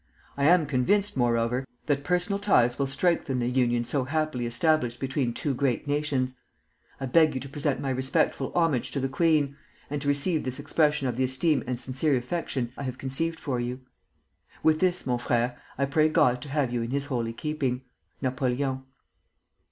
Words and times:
I 0.35 0.45
am 0.45 0.65
convinced, 0.65 1.15
moreover, 1.15 1.63
that 1.85 2.03
personal 2.03 2.39
ties 2.39 2.79
will 2.79 2.87
strengthen 2.87 3.37
the 3.37 3.47
union 3.47 3.83
so 3.85 4.05
happily 4.05 4.47
established 4.47 4.99
between 4.99 5.31
two 5.31 5.53
great 5.53 5.85
nations. 5.87 6.33
I 6.99 7.05
beg 7.05 7.35
you 7.35 7.39
to 7.41 7.47
present 7.49 7.79
my 7.79 7.91
respectful 7.91 8.51
homage 8.55 8.89
to 8.93 8.99
the 8.99 9.07
queen, 9.07 9.57
and 9.91 10.01
to 10.01 10.07
receive 10.07 10.43
this 10.43 10.57
expression 10.57 11.07
of 11.07 11.17
the 11.17 11.23
esteem 11.23 11.63
and 11.67 11.79
sincere 11.79 12.17
affection 12.17 12.73
I 12.75 12.81
have 12.81 12.97
conceived 12.97 13.39
for 13.39 13.59
you. 13.59 13.81
With 14.63 14.79
this, 14.79 15.05
mon 15.05 15.19
frère, 15.19 15.55
I 15.77 15.85
pray 15.85 16.09
God 16.09 16.41
to 16.41 16.49
have 16.49 16.73
you 16.73 16.81
in 16.81 16.89
his 16.89 17.05
holy 17.05 17.31
keeping. 17.31 17.83
NAPOLEON. 18.23 18.81